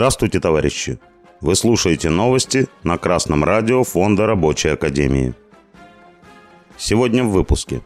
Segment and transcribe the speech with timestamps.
[0.00, 0.98] Здравствуйте, товарищи!
[1.42, 5.34] Вы слушаете новости на Красном радио Фонда Рабочей Академии.
[6.78, 7.82] Сегодня в выпуске.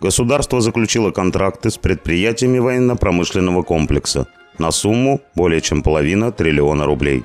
[0.00, 4.26] Государство заключило контракты с предприятиями военно-промышленного комплекса
[4.58, 7.22] на сумму более чем половина триллиона рублей.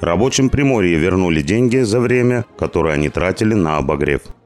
[0.00, 4.22] Рабочим Приморья вернули деньги за время, которое они тратили на обогрев–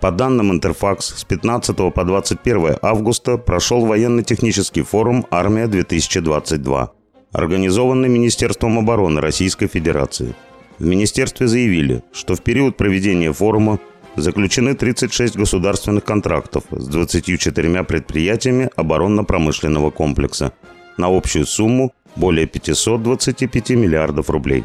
[0.00, 6.88] по данным Интерфакс, с 15 по 21 августа прошел военно-технический форум «Армия-2022»,
[7.32, 10.36] организованный Министерством обороны Российской Федерации.
[10.78, 13.80] В министерстве заявили, что в период проведения форума
[14.14, 20.52] заключены 36 государственных контрактов с 24 предприятиями оборонно-промышленного комплекса
[20.96, 24.64] на общую сумму более 525 миллиардов рублей.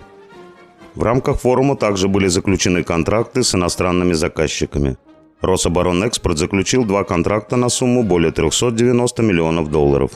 [0.94, 4.96] В рамках форума также были заключены контракты с иностранными заказчиками–
[5.44, 10.12] Рособоронэкспорт заключил два контракта на сумму более 390 миллионов долларов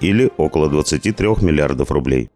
[0.00, 2.30] или около 23 миллиардов рублей.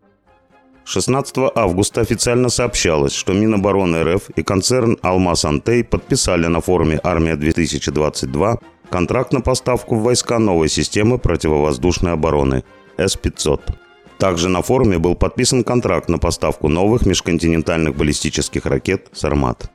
[0.85, 8.61] 16 августа официально сообщалось, что Минобороны РФ и концерн «Алмаз Антей» подписали на форуме «Армия-2022»
[8.91, 12.63] контракт на поставку в войска новой системы противовоздушной обороны
[12.97, 13.61] С-500.
[14.19, 19.73] Также на форуме был подписан контракт на поставку новых межконтинентальных баллистических ракет «Сармат».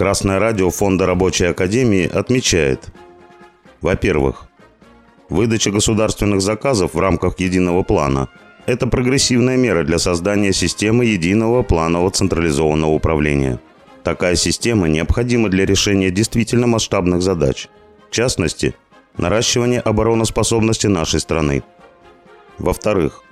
[0.00, 2.88] Красное радио Фонда Рабочей Академии отмечает,
[3.82, 4.48] во-первых,
[5.28, 8.30] выдача государственных заказов в рамках единого плана–
[8.66, 13.60] это прогрессивная мера для создания системы единого планового централизованного управления.
[14.02, 17.68] Такая система необходима для решения действительно масштабных задач,
[18.08, 18.74] в частности,
[19.18, 21.62] наращивания обороноспособности нашей страны.
[22.56, 23.22] Во-вторых,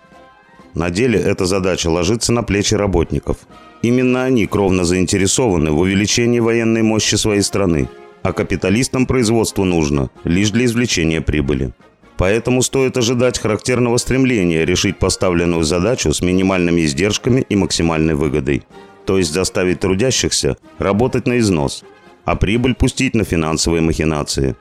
[0.75, 3.39] на деле эта задача ложится на плечи работников–
[3.83, 7.89] Именно они кровно заинтересованы в увеличении военной мощи своей страны,
[8.23, 11.73] а капиталистам производство нужно лишь для извлечения прибыли.
[12.17, 18.65] Поэтому стоит ожидать характерного стремления решить поставленную задачу с минимальными издержками и максимальной выгодой.
[19.07, 21.85] То есть заставить трудящихся работать на износ,
[22.25, 24.57] а прибыль пустить на финансовые махинации.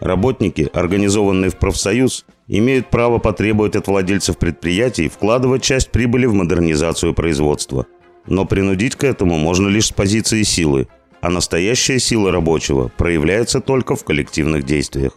[0.00, 7.14] Работники, организованные в профсоюз, имеют право потребовать от владельцев предприятий вкладывать часть прибыли в модернизацию
[7.14, 7.86] производства–
[8.28, 10.88] но принудить к этому можно лишь с позиции силы,
[11.20, 15.12] а настоящая сила рабочего проявляется только в коллективных действиях.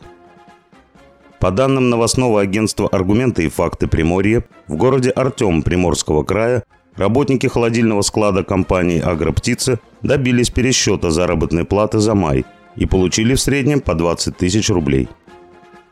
[1.40, 6.64] По данным новостного агентства «Аргументы и факты Приморья», в городе Артем Приморского края
[6.96, 13.81] работники холодильного склада компании «Агроптица» добились пересчета заработной платы за май и получили в среднем
[13.81, 15.09] по 20 тысяч рублей.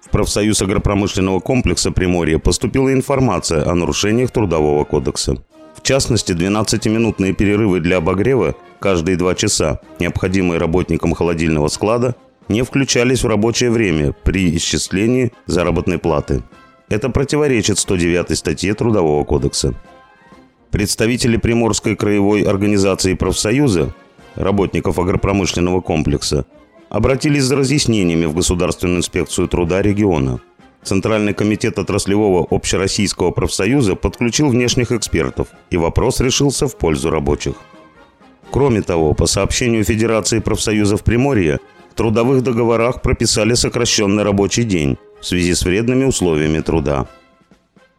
[0.01, 5.35] В профсоюз агропромышленного комплекса Приморья поступила информация о нарушениях Трудового кодекса.
[5.75, 12.15] В частности, 12-минутные перерывы для обогрева каждые два часа, необходимые работникам холодильного склада,
[12.47, 16.43] не включались в рабочее время при исчислении заработной платы.
[16.89, 19.75] Это противоречит 109 статье Трудового кодекса.
[20.71, 23.93] Представители Приморской краевой организации профсоюза,
[24.35, 26.45] работников агропромышленного комплекса,
[26.89, 30.39] обратились за разъяснениями в Государственную инспекцию труда региона–
[30.83, 37.55] Центральный комитет отраслевого общероссийского профсоюза подключил внешних экспертов, и вопрос решился в пользу рабочих.
[38.51, 41.59] Кроме того, по сообщению Федерации профсоюзов Приморья,
[41.91, 47.07] в трудовых договорах прописали сокращенный рабочий день в связи с вредными условиями труда.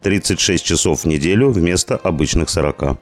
[0.01, 2.97] 36 часов в неделю вместо обычных 40.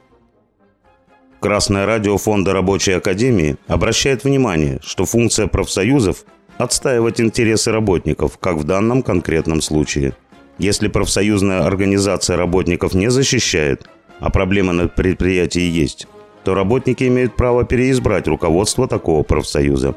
[1.40, 6.24] Красное радио Фонда Рабочей Академии обращает внимание, что функция профсоюзов–
[6.58, 10.12] отстаивать интересы работников, как в данном конкретном случае.
[10.58, 16.06] Если профсоюзная организация работников не защищает, а проблемы на предприятии есть,
[16.44, 19.94] то работники имеют право переизбрать руководство такого профсоюза.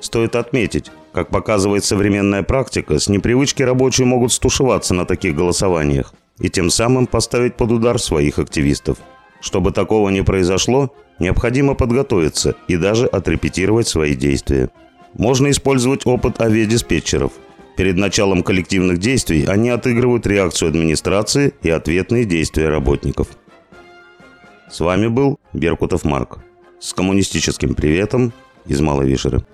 [0.00, 6.50] Стоит отметить, как показывает современная практика, с непривычки рабочие могут стушеваться на таких голосованиях и
[6.50, 8.98] тем самым поставить под удар своих активистов.
[9.42, 14.70] Чтобы такого не произошло, необходимо подготовиться и даже отрепетировать свои действия.
[15.14, 17.32] Можно использовать опыт авиадиспетчеров.
[17.76, 23.28] Перед началом коллективных действий они отыгрывают реакцию администрации и ответные действия работников.
[24.70, 26.38] С вами был Беркутов Марк.
[26.78, 28.32] С коммунистическим приветом
[28.66, 29.44] из Малой Вишеры.